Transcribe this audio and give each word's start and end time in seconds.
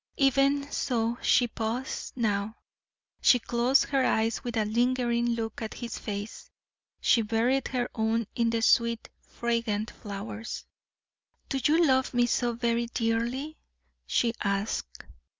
Even 0.17 0.71
so 0.71 1.19
she 1.21 1.47
paused 1.47 2.13
now; 2.17 2.55
she 3.21 3.37
closed 3.37 3.83
her 3.89 4.03
eyes 4.03 4.43
with 4.43 4.57
a 4.57 4.65
lingering 4.65 5.29
look 5.35 5.61
at 5.61 5.75
his 5.75 5.99
face, 5.99 6.49
she 6.99 7.21
buried 7.21 7.67
her 7.67 7.87
own 7.93 8.25
in 8.33 8.49
the 8.49 8.63
sweet, 8.63 9.09
fragrant 9.19 9.91
flowers. 9.91 10.65
"Do 11.49 11.59
you 11.63 11.85
love 11.85 12.15
me 12.15 12.25
so 12.25 12.53
very 12.53 12.87
dearly?" 12.87 13.59
she 14.07 14.33
asked. 14.43 15.03